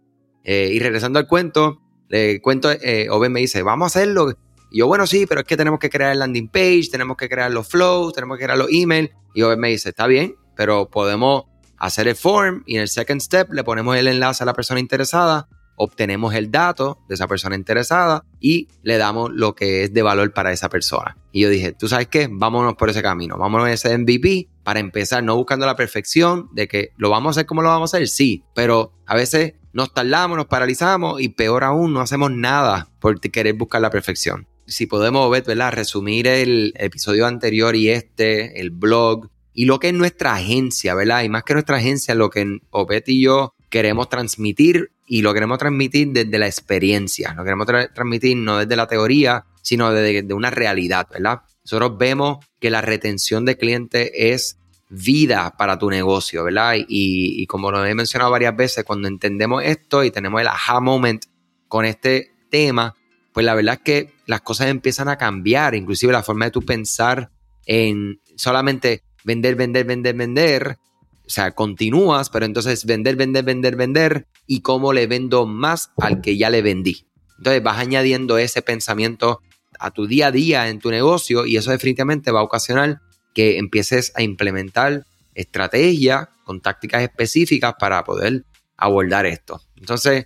[0.44, 4.38] Eh, y regresando al cuento, le cuento, eh, Oben me dice, vamos a hacerlo.
[4.70, 7.28] Y yo, bueno, sí, pero es que tenemos que crear el landing page, tenemos que
[7.28, 9.10] crear los flows, tenemos que crear los emails.
[9.34, 11.44] Y Oben me dice, está bien, pero podemos
[11.78, 14.80] hacer el form y en el second step le ponemos el enlace a la persona
[14.80, 20.02] interesada, obtenemos el dato de esa persona interesada y le damos lo que es de
[20.02, 21.16] valor para esa persona.
[21.32, 22.28] Y yo dije, ¿tú sabes qué?
[22.30, 26.66] Vámonos por ese camino, vámonos a ese MVP para empezar, no buscando la perfección de
[26.66, 29.92] que lo vamos a hacer como lo vamos a hacer, sí, pero a veces nos
[29.92, 34.48] tardamos, nos paralizamos y peor aún, no hacemos nada por querer buscar la perfección.
[34.66, 35.72] Si podemos, ver, ¿verdad?
[35.72, 41.22] resumir el episodio anterior y este, el blog y lo que es nuestra agencia, ¿verdad?
[41.22, 45.58] Y más que nuestra agencia, lo que Obed y yo queremos transmitir y lo queremos
[45.58, 51.08] transmitir desde la experiencia, lo queremos transmitir no desde la teoría, sino desde una realidad,
[51.10, 51.40] ¿verdad?
[51.64, 56.74] Nosotros vemos que la retención de clientes es vida para tu negocio, ¿verdad?
[56.86, 61.24] Y, como lo he mencionado varias veces, cuando entendemos esto y tenemos el aha moment
[61.66, 62.94] con este tema,
[63.36, 66.62] pues la verdad es que las cosas empiezan a cambiar, inclusive la forma de tu
[66.62, 67.30] pensar
[67.66, 70.78] en solamente vender, vender, vender, vender,
[71.26, 76.22] o sea, continúas, pero entonces vender, vender, vender, vender y cómo le vendo más al
[76.22, 77.04] que ya le vendí.
[77.36, 79.42] Entonces vas añadiendo ese pensamiento
[79.78, 83.02] a tu día a día en tu negocio y eso definitivamente va a ocasionar
[83.34, 88.46] que empieces a implementar estrategias con tácticas específicas para poder
[88.78, 89.60] abordar esto.
[89.76, 90.24] Entonces,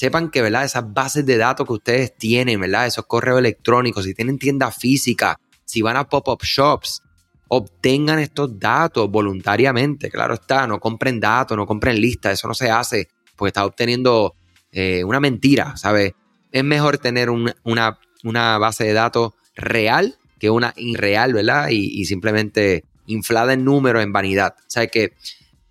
[0.00, 0.64] sepan que, ¿verdad?
[0.64, 2.86] Esas bases de datos que ustedes tienen, ¿verdad?
[2.86, 7.02] Esos correos electrónicos, si tienen tienda física, si van a pop-up shops,
[7.48, 10.08] obtengan estos datos voluntariamente.
[10.08, 14.36] Claro está, no compren datos, no compren listas, eso no se hace porque está obteniendo
[14.72, 16.14] eh, una mentira, ¿sabes?
[16.50, 21.68] Es mejor tener una, una base de datos real que una irreal, ¿verdad?
[21.68, 24.54] Y, simplemente inflada en números, en vanidad.
[24.60, 25.12] O sea que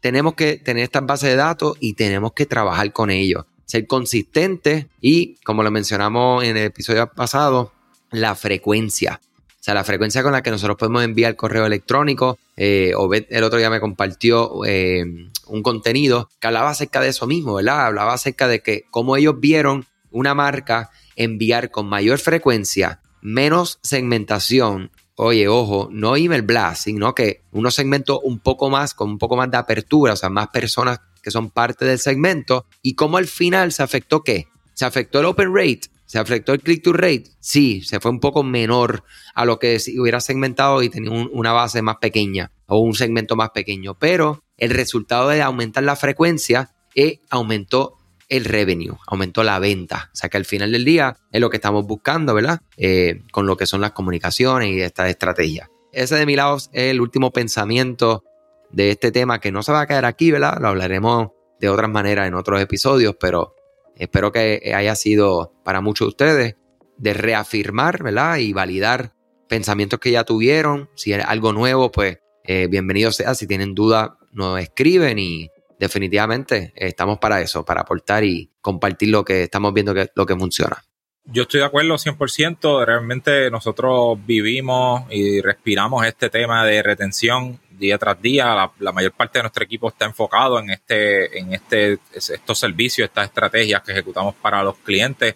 [0.01, 3.45] tenemos que tener estas bases de datos y tenemos que trabajar con ellos.
[3.69, 7.71] Ser consistentes y, como lo mencionamos en el episodio pasado,
[8.09, 9.21] la frecuencia.
[9.47, 12.39] O sea, la frecuencia con la que nosotros podemos enviar correo electrónico.
[12.57, 12.93] Eh,
[13.29, 15.05] el otro día me compartió eh,
[15.45, 17.85] un contenido que hablaba acerca de eso mismo, ¿verdad?
[17.85, 24.89] Hablaba acerca de que cómo ellos vieron una marca enviar con mayor frecuencia menos segmentación
[25.21, 29.35] oye, ojo, no email blast, sino que unos segmentos un poco más, con un poco
[29.35, 33.27] más de apertura, o sea, más personas que son parte del segmento, y cómo al
[33.27, 34.47] final se afectó qué?
[34.73, 37.25] Se afectó el open rate, ¿Se afectó el click to rate?
[37.39, 39.03] Sí, se fue un poco menor
[39.35, 43.35] a lo que si hubiera segmentado y tenía una base más pequeña o un segmento
[43.35, 43.93] más pequeño.
[43.93, 50.09] Pero el resultado de aumentar la frecuencia eh, aumentó el revenue, aumentó la venta.
[50.11, 52.61] O sea que al final del día es lo que estamos buscando, ¿verdad?
[52.75, 55.69] Eh, con lo que son las comunicaciones y estas estrategias.
[55.91, 58.23] Ese de mi lado es el último pensamiento
[58.71, 60.57] de este tema que no se va a quedar aquí, ¿verdad?
[60.59, 61.29] Lo hablaremos
[61.59, 63.55] de otras maneras en otros episodios, pero
[63.99, 66.55] Espero que haya sido para muchos de ustedes
[66.97, 68.37] de reafirmar, ¿verdad?
[68.37, 69.13] Y validar
[69.49, 70.89] pensamientos que ya tuvieron.
[70.95, 73.35] Si es algo nuevo, pues eh, bienvenido sea.
[73.35, 79.25] Si tienen dudas, nos escriben y definitivamente estamos para eso, para aportar y compartir lo
[79.25, 80.81] que estamos viendo que lo que funciona.
[81.25, 82.85] Yo estoy de acuerdo 100%.
[82.85, 88.69] Realmente nosotros vivimos y respiramos este tema de retención día tras día.
[88.79, 93.27] La, mayor parte de nuestro equipo está enfocado en este, en este, estos servicios, estas
[93.27, 95.35] estrategias que ejecutamos para los clientes,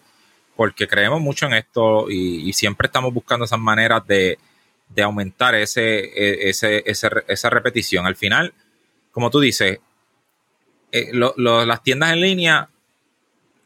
[0.55, 4.37] porque creemos mucho en esto y, siempre estamos buscando esas maneras de,
[5.01, 8.05] aumentar ese, e, ese, esa repetición.
[8.05, 8.53] Al final,
[9.11, 9.79] como tú dices,
[10.91, 12.69] eh, las tiendas en línea,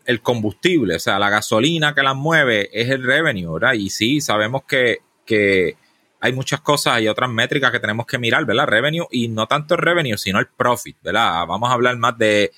[0.06, 3.74] el combustible, o sea, la gasolina que las mueve es el revenue, ¿verdad?
[3.74, 5.76] Y sí, sabemos que, que
[6.19, 8.65] hay muchas cosas y otras métricas que tenemos que mirar, ¿verdad?
[8.65, 11.45] Revenue y no tanto el revenue, sino el profit, ¿verdad?
[11.47, 12.51] Vamos a hablar más de,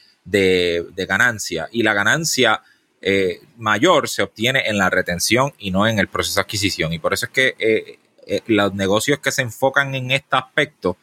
[1.08, 2.62] ganancia y la ganancia
[3.02, 6.94] eh, mayor se obtiene en la retención y no en el proceso de adquisición.
[6.94, 10.98] Y por eso es que eh, eh, los negocios que se enfocan en este aspecto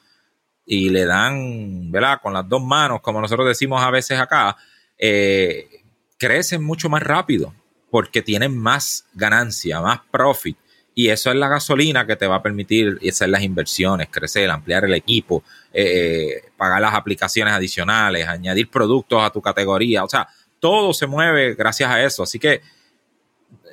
[0.65, 2.21] y le dan, ¿verdad?
[2.23, 4.57] Con las dos manos, como nosotros decimos a veces acá,
[6.19, 7.55] crecen mucho más rápido
[7.91, 10.57] porque tienen más ganancia, más profit.
[10.99, 14.87] Y eso es la gasolina que te va a permitir hacer las inversiones, crecer, ampliar
[14.87, 20.05] el equipo, eh, eh, pagar las aplicaciones adicionales, añadir productos a tu categoría.
[20.05, 20.27] O sea,
[20.59, 22.23] todo se mueve gracias a eso.
[22.23, 22.63] Así que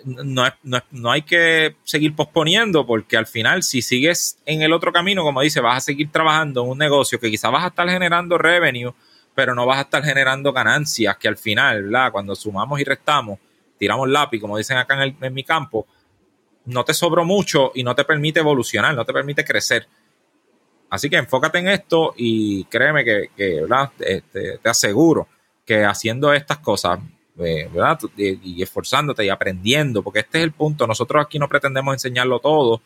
[0.04, 0.44] no,
[0.92, 5.40] no, hay que seguir posponiendo porque al final si sigues en el otro camino, como
[5.40, 8.94] dice, vas a seguir trabajando en un negocio que quizás vas a estar generando revenue,
[9.34, 12.12] pero no vas a estar generando ganancias que al final, ¿verdad?
[12.12, 13.40] Cuando sumamos y restamos,
[13.80, 15.88] tiramos lápiz, como dicen acá en, en mi campo,
[16.66, 19.88] no te sobró mucho y no te permite evolucionar, no te permite crecer.
[20.90, 23.30] Así que enfócate en esto y créeme que,
[24.00, 25.28] este, te aseguro
[25.66, 27.00] que haciendo estas cosas,
[27.40, 28.00] eh, ¿verdad?
[28.16, 32.82] Y, esforzándote y aprendiendo, porque este es el punto, nosotros aquí no pretendemos enseñarlo todo,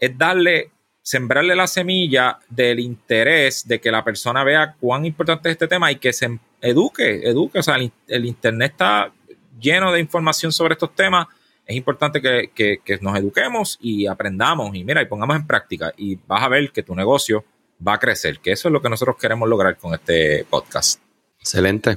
[0.00, 0.70] es darle,
[1.02, 5.92] sembrarle la semilla del interés de que la persona vea cuán importante es este tema
[5.92, 7.76] y que se eduque, eduque, o sea,
[8.08, 9.12] el Internet está
[9.60, 11.26] lleno de información sobre estos temas
[11.66, 16.42] es importante que, nos eduquemos y aprendamos y mira, y pongamos en práctica y vas
[16.42, 17.44] a ver que tu negocio
[17.86, 21.02] va a crecer, que eso es lo que nosotros queremos lograr con este podcast.
[21.40, 21.96] Excelente.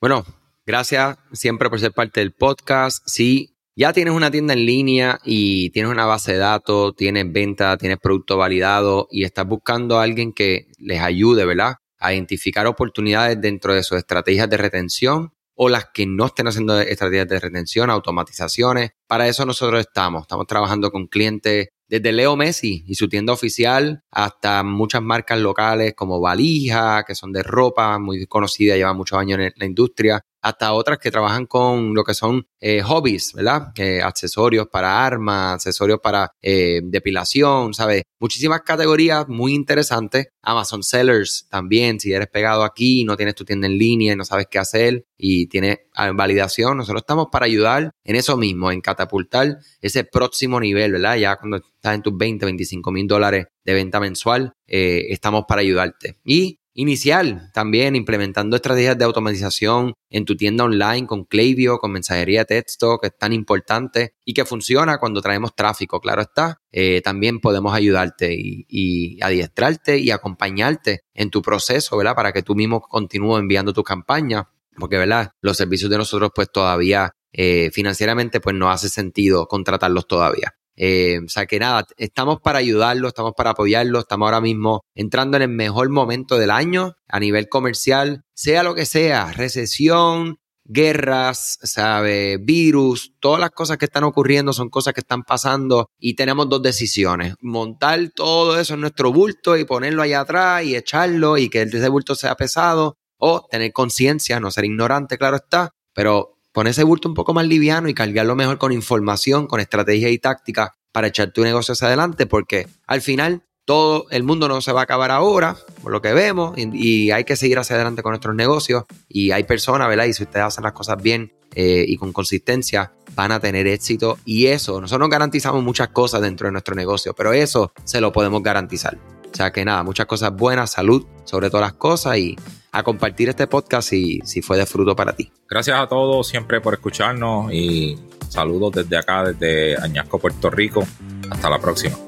[0.00, 0.24] Bueno,
[0.66, 3.02] gracias siempre por ser parte del podcast.
[3.06, 7.76] Si ya tienes una tienda en línea y tienes una base de datos, tienes venta,
[7.78, 11.76] tienes producto validado y estás buscando a alguien que les ayude, ¿verdad?
[11.98, 16.78] A identificar oportunidades dentro de sus estrategias de retención o las que no estén haciendo
[16.78, 18.90] estrategias de retención, automatizaciones.
[19.06, 20.22] Para eso nosotros estamos.
[20.22, 25.94] Estamos trabajando con clientes desde Leo Messi y su tienda oficial hasta muchas marcas locales
[25.94, 30.74] como Valija, que son de ropa, muy conocida, llevan muchos años en la industria, hasta
[30.74, 33.72] otras que trabajan con lo que son eh, hobbies, ¿verdad?
[33.76, 38.04] Eh, accesorios para armas, accesorios para eh, depilación, ¿sabes?
[38.20, 40.28] Muchísimas categorías muy interesantes.
[40.42, 44.24] Amazon Sellers también, si eres pegado aquí no tienes tu tienda en línea y no
[44.24, 48.80] sabes qué hacer y tienes ah, validación, nosotros estamos para ayudar en eso mismo, en
[48.80, 51.16] catapultar ese próximo nivel, ¿verdad?
[51.16, 56.20] Ya cuando estás en tus 20, 25 mil dólares de venta mensual, estamos para ayudarte.
[56.24, 62.40] Y inicial también implementando estrategias de automatización en tu tienda online con Klaviyo, con mensajería
[62.40, 66.60] de texto, que es tan importante y que funciona cuando traemos tráfico, claro está.
[66.70, 72.14] Eh, también podemos ayudarte y, adiestrarte y acompañarte en tu proceso, ¿verdad?
[72.14, 75.30] Para que tú mismo continúes enviando tu campaña, porque, ¿verdad?
[75.40, 80.54] Los servicios de nosotros pues todavía eh, financieramente pues no hace sentido contratarlos todavía.
[80.76, 85.36] Eh, o sea que nada, estamos para ayudarlo, estamos para apoyarlo, estamos ahora mismo entrando
[85.36, 91.58] en el mejor momento del año a nivel comercial, sea lo que sea, recesión, guerras,
[91.62, 96.48] sabe, virus, todas las cosas que están ocurriendo son cosas que están pasando y tenemos
[96.48, 101.48] dos decisiones, montar todo eso en nuestro bulto y ponerlo allá atrás y echarlo y
[101.48, 106.70] que ese bulto sea pesado o tener conciencia, no ser ignorante, claro está, pero poner
[106.70, 110.72] ese bulto un poco más liviano y cargarlo mejor con información, con estrategia y táctica
[110.90, 114.80] para echar tu negocio hacia adelante, porque al final todo el mundo no se va
[114.80, 118.34] a acabar ahora, por lo que vemos, y, hay que seguir hacia adelante con nuestros
[118.34, 118.84] negocios.
[119.06, 120.06] Y hay personas, ¿verdad?
[120.06, 124.16] Y si ustedes hacen las cosas bien eh, y con consistencia, van a tener éxito.
[124.24, 128.12] Y eso, nosotros nos garantizamos muchas cosas dentro de nuestro negocio, pero eso se lo
[128.12, 128.96] podemos garantizar.
[129.36, 132.34] O sea que nada, muchas cosas buenas, salud sobre todas las cosas y
[132.72, 135.30] a compartir este podcast si, si fue de fruto para ti.
[135.46, 137.98] Gracias a todos siempre por escucharnos y
[138.30, 140.82] saludos desde acá, desde Añasco, Puerto Rico.
[141.30, 141.98] Hasta la próxima.